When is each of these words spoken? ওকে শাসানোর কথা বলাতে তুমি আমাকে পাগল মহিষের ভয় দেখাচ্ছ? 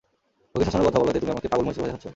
ওকে 0.53 0.63
শাসানোর 0.67 0.87
কথা 0.87 0.99
বলাতে 1.01 1.19
তুমি 1.21 1.31
আমাকে 1.35 1.47
পাগল 1.51 1.63
মহিষের 1.65 1.81
ভয় 1.83 1.89
দেখাচ্ছ? 1.89 2.07